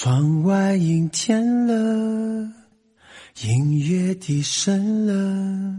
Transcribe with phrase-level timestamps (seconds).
[0.00, 1.74] 窗外阴天了，
[3.42, 5.74] 音乐低声了，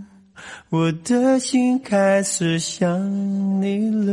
[0.68, 3.00] 我的心开始想
[3.62, 4.12] 你了。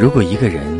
[0.00, 0.79] 如果一个人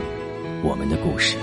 [0.63, 1.37] 我们的故事。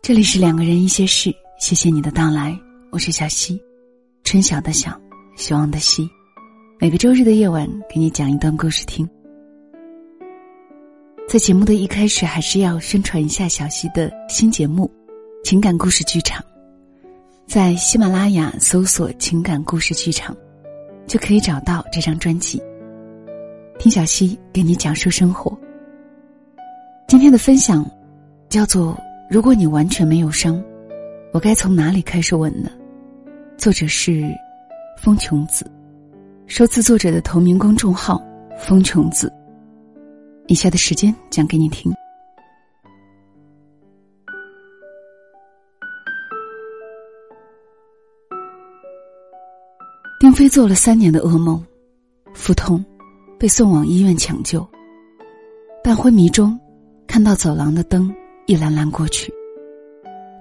[0.00, 1.34] 这里是两个人一些事。
[1.58, 2.54] 谢谢你的到来，
[2.90, 3.58] 我是小溪，
[4.24, 4.98] 春晓的晓，
[5.36, 6.08] 希望的希。
[6.80, 9.06] 每个周日的夜晚，给你讲一段故事听。
[11.28, 14.90] 在节目的一开始，还是要宣传一下小溪的新节目
[15.46, 16.42] 《情感故事剧场》。
[17.46, 20.34] 在喜马拉雅搜索“情感故事剧场”，
[21.06, 22.60] 就可以找到这张专辑。
[23.78, 25.56] 听小溪给你讲述生活。
[27.06, 27.88] 今天的分享
[28.48, 28.98] 叫做
[29.30, 30.60] “如果你完全没有伤”。
[31.30, 32.70] 我该从哪里开始问呢？
[33.56, 34.24] 作者是
[35.00, 35.64] 风琼子，
[36.46, 38.22] 收自作者的同名公众号
[38.58, 39.32] “风琼子”。
[40.48, 41.92] 以下的时间讲给你听。
[50.20, 51.64] 丁飞做了三年的噩梦，
[52.34, 52.84] 腹痛，
[53.38, 54.66] 被送往医院抢救。
[55.82, 56.58] 半昏迷中，
[57.06, 58.14] 看到走廊的灯
[58.46, 59.32] 一栏栏过去。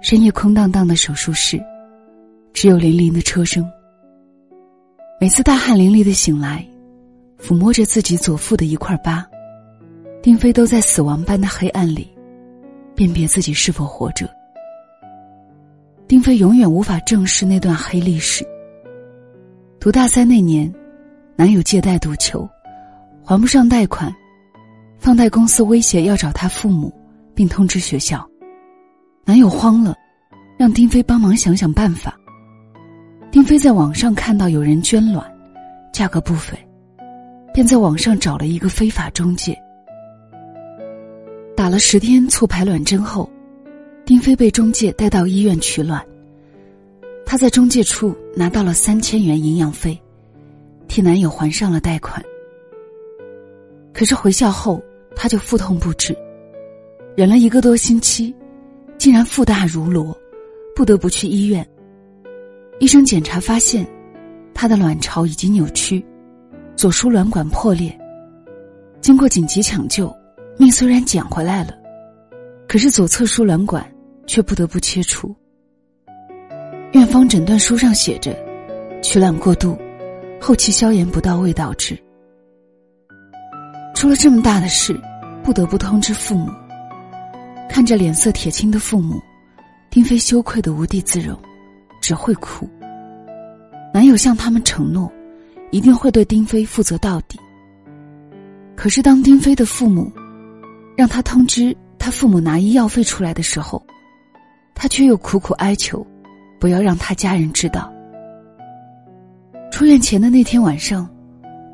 [0.01, 1.61] 深夜空荡荡的手术室，
[2.63, 3.69] 只有零零的车声。
[5.19, 6.65] 每次大汗淋漓的醒来，
[7.37, 9.27] 抚摸着自己左腹的一块疤，
[10.21, 12.09] 丁飞都在死亡般的黑暗里，
[12.95, 14.29] 辨别自己是否活着。
[16.07, 18.47] 丁飞永远无法正视那段黑历史。
[19.77, 20.73] 读大三那年，
[21.35, 22.49] 男友借贷赌球，
[23.25, 24.09] 还不上贷款，
[24.97, 26.93] 放贷公司威胁要找他父母，
[27.35, 28.25] 并通知学校。
[29.25, 29.93] 男友慌了，
[30.57, 32.17] 让丁飞帮忙想想办法。
[33.33, 35.25] 丁飞在网上看到有人捐卵，
[35.91, 36.55] 价格不菲，
[37.51, 39.59] 便在网上找了一个非法中介。
[41.55, 43.27] 打了十天促排卵针后，
[44.05, 45.99] 丁飞被中介带到医院取卵。
[47.25, 49.99] 他在中介处拿到了三千元营养费，
[50.87, 52.23] 替男友还上了贷款。
[53.95, 54.79] 可是回校后，
[55.15, 56.15] 他就腹痛不止，
[57.17, 58.31] 忍了一个多星期。
[58.99, 60.15] 竟然腹大如箩，
[60.75, 61.67] 不得不去医院。
[62.83, 63.87] 医生检查发现，
[64.53, 66.05] 她的卵巢已经扭曲，
[66.75, 67.97] 左输卵管破裂。
[68.99, 70.13] 经过紧急抢救，
[70.57, 71.73] 命虽然捡回来了，
[72.67, 73.89] 可是左侧输卵管
[74.27, 75.33] 却不得不切除。
[76.91, 78.35] 院方诊断书上写着，
[79.01, 79.77] 取卵过度，
[80.41, 81.97] 后期消炎不到位导致。
[83.95, 84.99] 出了这么大的事，
[85.41, 86.51] 不得不通知父母。
[87.69, 89.21] 看着脸色铁青的父母，
[89.89, 91.39] 丁飞羞愧的无地自容，
[92.03, 92.67] 只会哭。
[93.93, 95.09] 男友向他们承诺，
[95.71, 97.39] 一定会对丁飞负责到底。
[98.75, 100.11] 可是当丁飞的父母
[100.97, 103.81] 让他通知他父母拿医药费出来的时候，
[104.75, 106.05] 他却又苦苦哀求，
[106.59, 107.89] 不要让他家人知道。
[109.71, 111.09] 出院前的那天晚上，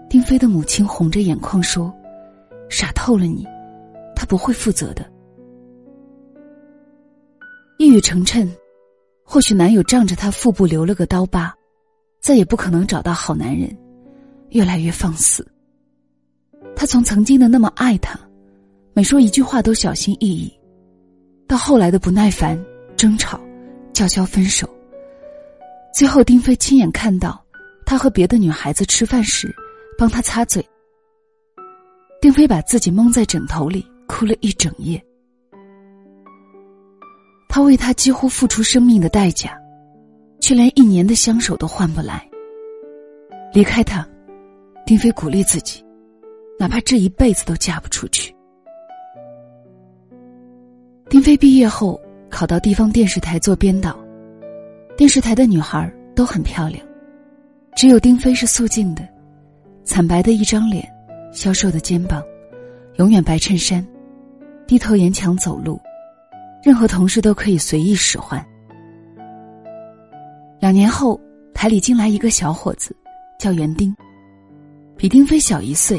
[0.08, 1.92] 丁飞的母亲红着眼眶说
[2.70, 3.48] ：“傻透了你，
[4.16, 5.04] 他不会负责的。”
[7.80, 8.48] 一语成谶，
[9.31, 11.54] 或许男友仗着她腹部留了个刀疤，
[12.20, 13.78] 再也不可能找到好男人，
[14.50, 15.48] 越来越放肆。
[16.76, 18.20] 他从曾经的那么爱她，
[18.92, 20.52] 每说一句话都小心翼翼，
[21.48, 22.60] 到后来的不耐烦、
[22.98, 23.40] 争吵、
[23.94, 24.68] 叫嚣分手。
[25.94, 27.40] 最后，丁飞亲眼看到
[27.86, 29.56] 他和别的女孩子吃饭时，
[29.96, 30.68] 帮他擦嘴。
[32.20, 35.00] 丁飞把自己蒙在枕头里，哭了一整夜。
[37.51, 39.60] 他为他几乎付出生命的代价，
[40.40, 42.24] 却连一年的相守都换不来。
[43.51, 44.07] 离开他，
[44.86, 45.84] 丁飞鼓励自己，
[46.60, 48.34] 哪怕这一辈子都嫁不出去。
[51.10, 52.00] 丁飞毕业后
[52.30, 53.98] 考到地方电视台做编导，
[54.95, 56.86] 电视台的女孩都很漂亮，
[57.75, 59.02] 只有丁飞是素净的，
[59.84, 60.88] 惨白的一张脸，
[61.31, 62.24] 消瘦的肩膀，
[62.98, 63.84] 永远白衬衫，
[64.68, 65.81] 低头沿墙走路，
[66.64, 68.44] 任何同事都可以随意使唤。
[70.60, 71.20] 两年后，
[71.54, 72.96] 台里进来一个小伙子。
[73.40, 73.96] 叫园丁，
[74.98, 75.98] 比丁飞小一岁，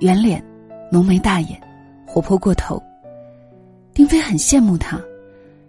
[0.00, 0.42] 圆脸，
[0.90, 1.60] 浓眉大眼，
[2.06, 2.82] 活泼过头。
[3.92, 4.98] 丁飞很羡慕他，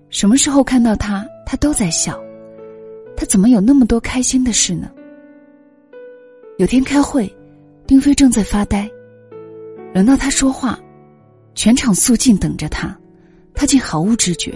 [0.09, 2.17] 什么时候看到他，他都在笑。
[3.17, 4.89] 他怎么有那么多开心的事呢？
[6.57, 7.29] 有天开会，
[7.85, 8.89] 丁飞正在发呆，
[9.93, 10.79] 轮到他说话，
[11.53, 12.97] 全场肃静等着他，
[13.53, 14.53] 他竟毫无知觉。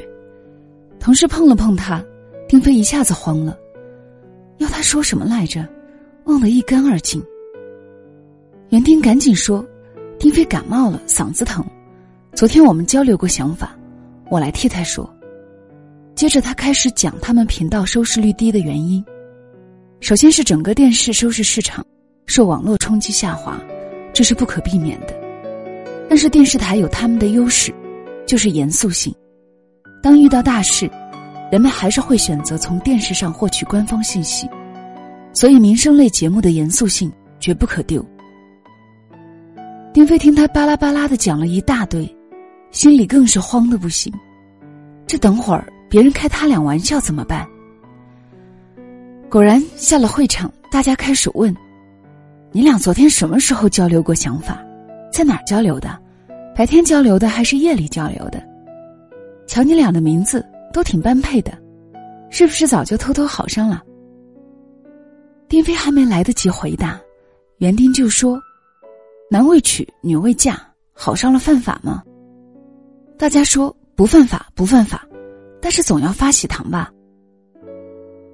[0.99, 2.03] 同事碰了碰他，
[2.47, 3.57] 丁飞一下子慌了，
[4.57, 5.67] 要他说什么来着？
[6.25, 7.23] 忘得一干二净。
[8.69, 9.65] 园丁赶紧说
[10.19, 11.65] ：“丁飞感冒了，嗓子疼。
[12.33, 13.77] 昨天我们交流过想法，
[14.29, 15.09] 我来替他说。”
[16.15, 19.01] 接着他开始讲他们频道收视率低的原因。
[19.99, 21.85] 首先是整个电视收视市场
[22.25, 23.57] 受网络冲击下滑，
[24.11, 25.15] 这是不可避免的。
[26.09, 27.73] 但是电视台有他们的优势，
[28.27, 29.11] 就是严肃性。
[30.03, 30.87] 当遇到大事，
[31.51, 34.47] 人们还是会选择从电视上获取官方信息。
[35.33, 38.03] 所以，民生类节目的严肃性绝不可丢。
[39.93, 42.07] 丁飞听他巴拉巴拉的讲了一大堆，
[42.71, 44.13] 心里更是慌的不行。
[45.05, 47.47] 这等会儿别人开他俩玩笑怎么办？
[49.29, 51.55] 果然，下了会场，大家开始问
[52.51, 54.63] ：“你俩昨天什么时候交流过想法？
[55.11, 55.99] 在哪儿交流的？
[56.57, 58.43] 白天交流的还是夜里交流的？
[59.45, 60.43] 瞧你俩的名字
[60.73, 61.55] 都挺般配的，
[62.31, 63.83] 是不是早就偷偷好上了？”
[65.47, 66.99] 丁飞还没来得及回答，
[67.59, 68.41] 园丁就说
[69.29, 70.59] ：“男未娶，女未嫁，
[70.93, 72.01] 好上了犯法吗？”
[73.19, 75.07] 大家说：“不犯法，不犯法，
[75.61, 76.91] 但是总要发喜糖吧。”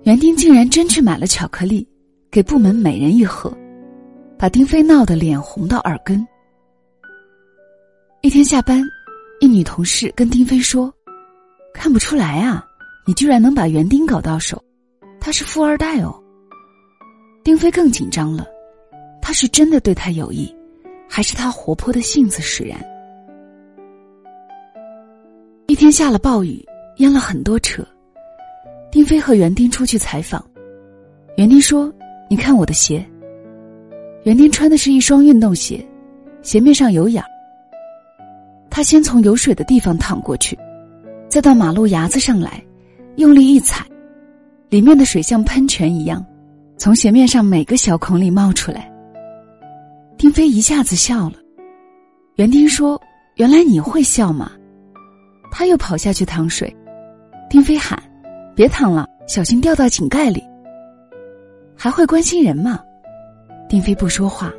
[0.03, 1.85] 园丁竟然真去买了巧克力，
[2.31, 3.53] 给部门每人一盒，
[4.37, 6.25] 把丁飞闹得脸红到耳根。
[8.25, 8.81] 一天下班，
[9.41, 10.89] 一女同事跟丁飞说
[11.75, 12.65] ：“看不出来啊，
[13.05, 14.63] 你居然能把园丁搞到手，
[15.19, 16.17] 他是富二代哦。”
[17.43, 18.47] 丁飞更紧张了，
[19.21, 20.49] 他是真的对他有意，
[21.09, 22.81] 还是他活泼的性子使然？
[25.67, 26.65] 一天下了暴雨，
[26.99, 27.85] 淹了很多车。
[28.89, 30.41] 丁飞和园丁出去采访，
[31.35, 31.93] 园丁说
[32.31, 33.05] ：“你看我的鞋。”
[34.23, 35.85] 园丁穿的是一双运动鞋，
[36.41, 37.21] 鞋面上有眼。
[38.75, 40.57] 他先从有水的地方淌过去，
[41.29, 42.59] 再到马路牙子上来，
[43.17, 43.85] 用力一踩，
[44.69, 46.25] 里面的水像喷泉一样。
[46.75, 48.91] 从鞋面上每个小孔里冒出来，
[50.17, 51.33] 丁飞一下子笑了。
[52.37, 52.99] 园丁说
[53.37, 54.51] ：“原来你会笑吗？”
[55.53, 56.75] 他又跑下去淌水，
[57.51, 58.01] 丁飞喊
[58.57, 60.43] ：“别淌了，小心掉到井盖里。”
[61.77, 62.79] 还会关心人吗？
[63.69, 64.51] 丁飞不说话。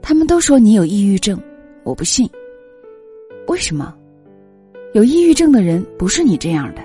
[0.00, 1.38] 他们都说你有抑郁症，
[1.84, 2.26] 我不信。
[3.48, 3.94] 为什么？
[4.94, 6.82] 有抑郁症的人不是你这样的，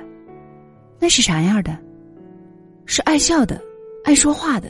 [0.99, 1.77] 那是啥样的？
[2.85, 3.61] 是爱笑的。
[4.03, 4.69] 爱说话的，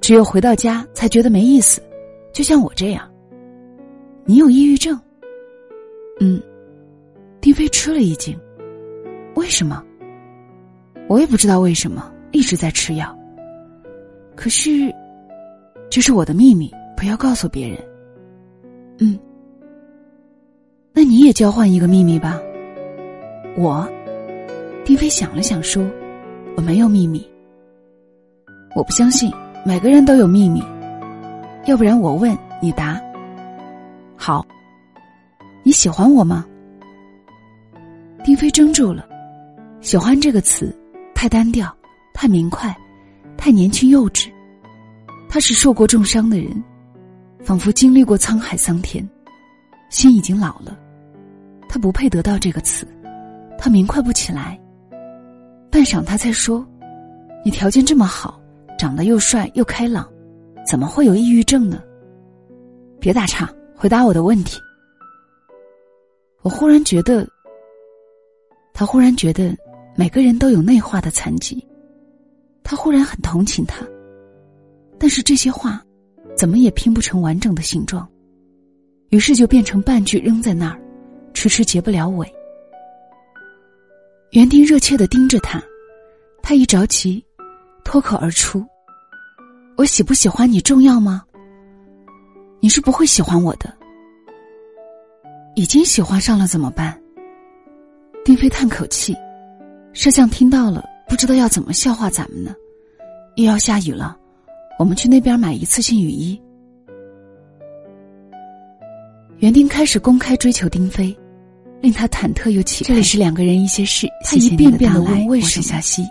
[0.00, 1.82] 只有回到家才觉得没意思，
[2.32, 3.10] 就像我这样。
[4.24, 4.96] 你有抑郁症？
[6.20, 6.40] 嗯，
[7.40, 8.38] 丁飞吃了一惊。
[9.34, 9.84] 为什么？
[11.08, 13.16] 我也不知道为什么，一直在吃药。
[14.36, 14.70] 可是，
[15.90, 17.78] 这是我的秘密，不要告诉别人。
[18.98, 19.18] 嗯，
[20.96, 22.40] 那你也交换一个秘密吧。
[23.56, 23.86] 我，
[24.84, 25.84] 丁飞想了想说
[26.56, 27.28] ：“我没有秘密。”
[28.76, 29.30] 我不相信
[29.66, 30.62] 每个人都有秘密，
[31.66, 33.00] 要不然我问你答。
[34.16, 34.46] 好，
[35.64, 36.46] 你喜欢我吗？
[38.24, 39.04] 丁飞怔住了，
[39.80, 40.74] 喜欢这个词
[41.12, 41.76] 太单调，
[42.12, 42.74] 太明快，
[43.36, 44.28] 太年轻幼稚。
[45.28, 46.62] 他是受过重伤的人，
[47.42, 49.04] 仿佛经历过沧海桑田，
[49.90, 50.78] 心已经老了。
[51.74, 52.86] 他不配得到这个词，
[53.58, 54.56] 他明快不起来。
[55.72, 56.64] 半晌，他才说
[57.44, 58.40] ：“你条件这么好。”
[58.78, 60.08] 长得又帅又开朗，
[60.64, 61.82] 怎么会有抑郁症呢？
[63.00, 64.60] 别打岔，回答我的问题。
[66.42, 67.26] 我忽然觉得，
[68.72, 69.52] 他忽然觉得
[69.96, 71.66] 每个人都有内化的残疾，
[72.62, 73.84] 他忽然很同情他，
[74.96, 75.84] 但是这些话
[76.36, 78.08] 怎么也拼不成完整的形状，
[79.08, 80.80] 于是就变成半句扔在那儿，
[81.44, 82.26] 迟迟结不了尾。
[84.30, 85.62] 园丁热切的盯着他，
[86.42, 87.22] 他一着急。
[87.84, 88.64] 脱口而出
[89.76, 91.22] ：“我喜不喜欢你重要吗？
[92.60, 93.70] 你是不会喜欢我的。
[95.54, 96.98] 已经喜欢上了怎么办？
[98.24, 99.14] 丁飞叹口气，
[99.92, 102.54] 摄像听到了，不知道要怎么笑话咱们呢。
[103.36, 104.18] 又要下雨了，
[104.78, 106.40] 我们去那边买一次性雨衣。
[109.40, 111.14] 园丁开始公开追求丁飞，
[111.80, 112.88] 令他忐忑又期待。
[112.88, 115.62] 这里是两个人一些事，他一遍遍的问为什么。
[115.62, 116.02] 夏西，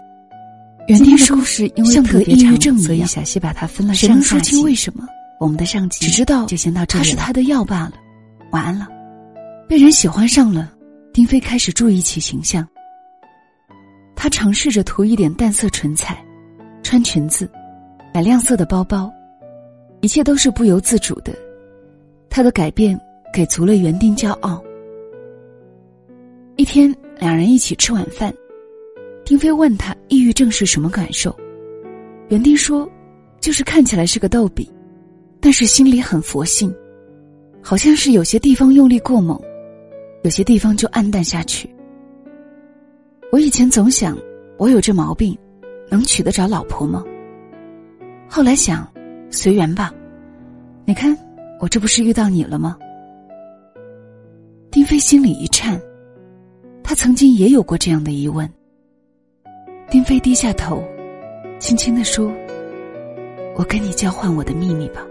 [0.88, 4.08] 园丁说是因为得抑郁症，所以小西把他分了上下级。
[4.08, 5.06] 谁能说清为什么？
[5.40, 7.94] 我们的上级只知道就先到这里他是他的药罢了。
[8.52, 8.88] 晚安了。
[9.68, 10.72] 被人喜欢上了，
[11.12, 12.68] 丁飞开始注意起形象。
[14.16, 16.24] 他尝试着涂一点淡色唇彩，
[16.84, 17.50] 穿裙子，
[18.14, 19.12] 买亮色的包包，
[20.02, 21.34] 一切都是不由自主的。
[22.30, 22.98] 他的改变
[23.34, 24.64] 给足了园丁骄傲。
[26.56, 28.32] 一天，两人一起吃晚饭，
[29.26, 31.36] 丁飞问他抑郁症是什么感受，
[32.30, 32.88] 园丁说，
[33.40, 34.72] 就是看起来是个逗比，
[35.40, 36.74] 但是心里很佛性，
[37.62, 39.40] 好像是有些地方用力过猛。
[40.24, 41.70] 有些地方就暗淡下去。
[43.30, 44.18] 我以前总想，
[44.58, 45.38] 我有这毛病，
[45.90, 47.04] 能娶得着老婆吗？
[48.30, 48.88] 后来想，
[49.30, 49.94] 随缘吧。
[50.86, 51.18] 你看，
[51.60, 52.78] 我这不是遇到你了吗？
[54.72, 55.78] 丁飞心里一颤，
[56.94, 58.48] 他曾经也有过这样的疑问。
[59.90, 60.84] 丁飞低下头，
[61.58, 62.32] 轻轻地说
[63.58, 65.04] ：“我跟你交换我的秘密吧。”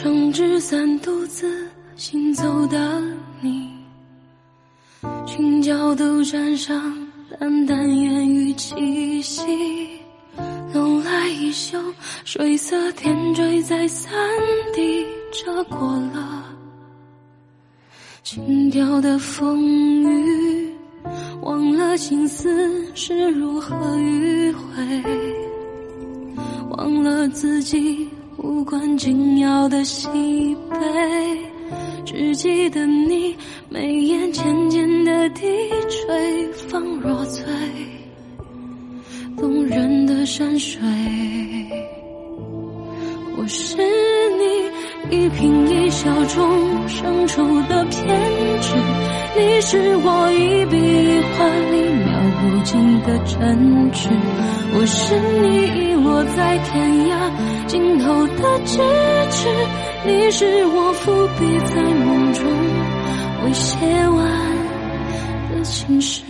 [0.00, 3.02] 撑纸伞独自行走的
[3.40, 3.68] 你，
[5.26, 6.96] 裙角都沾上
[7.36, 9.42] 淡淡烟雨气息。
[10.72, 11.76] 浓来一袖
[12.24, 14.12] 水色点缀在伞
[14.72, 15.76] 底，遮过
[16.14, 16.44] 了
[18.22, 19.64] 轻佻的风
[20.04, 20.72] 雨，
[21.42, 25.02] 忘了心思是如何迂回，
[26.70, 28.08] 忘了自己。
[28.38, 30.06] 无关紧要的喜
[30.70, 30.78] 悲，
[32.04, 33.36] 只记得你
[33.68, 35.42] 眉眼浅浅的低
[35.88, 37.44] 垂，仿若最
[39.36, 40.80] 动人的山水。
[43.36, 43.76] 我是
[44.38, 48.06] 你一颦一笑中生出的偏
[48.60, 48.72] 执，
[49.36, 52.06] 你是我一笔一画里描
[52.38, 54.08] 不尽的真挚。
[54.70, 55.46] 我是你
[55.90, 57.12] 遗落在天涯。
[58.40, 58.78] 的支
[59.30, 59.48] 持，
[60.06, 62.44] 你是我伏笔在梦中
[63.44, 63.76] 未写
[64.08, 64.18] 完
[65.50, 66.22] 的情诗。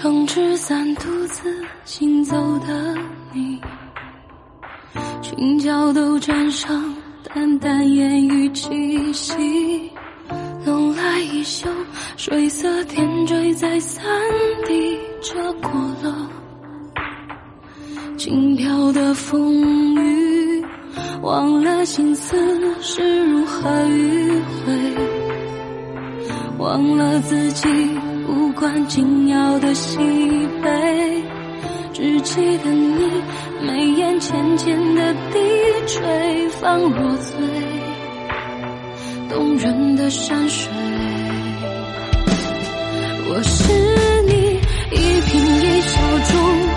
[0.00, 2.96] 撑纸伞独自行走的
[3.34, 3.60] 你，
[5.20, 6.82] 裙角都沾上
[7.22, 9.92] 淡淡烟雨气息，
[10.64, 11.68] 浓来一袖
[12.16, 14.02] 水色点缀在伞
[14.66, 15.70] 底，遮过
[16.02, 16.30] 了
[18.16, 19.52] 轻飘的风
[19.96, 20.64] 雨，
[21.20, 22.34] 忘了心思
[22.80, 24.96] 是如何迂回，
[26.56, 27.68] 忘了自己。
[28.30, 29.98] 无关紧要的喜
[30.62, 31.22] 悲，
[31.92, 33.22] 只记得你
[33.66, 35.38] 眉眼浅浅的低
[35.86, 37.34] 垂，仿若最
[39.28, 40.70] 动人的山水。
[43.32, 43.72] 我是
[44.28, 44.32] 你
[44.96, 46.32] 一颦一笑中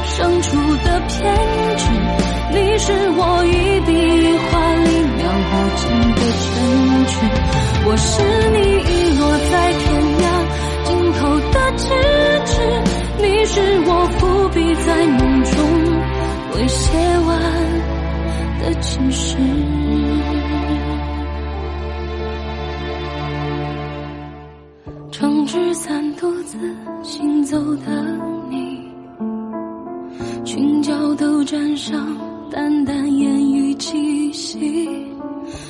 [0.06, 1.14] 生出的偏
[1.78, 1.84] 执，
[2.52, 5.82] 你是我一笔一画里描不尽
[6.16, 6.56] 的真
[7.06, 7.12] 挚。
[7.86, 8.12] 我是
[8.52, 8.58] 你
[13.54, 15.54] 是我伏笔在梦中
[16.56, 16.98] 未写。
[17.26, 17.40] 完
[18.60, 19.38] 的情诗。
[25.12, 26.58] 撑纸伞独自
[27.04, 28.04] 行走的
[28.50, 28.82] 你，
[30.44, 32.18] 裙角都沾上
[32.52, 34.90] 淡淡烟雨气息，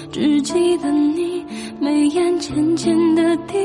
[0.10, 1.46] 只记得你
[1.80, 3.58] 眉眼浅浅的低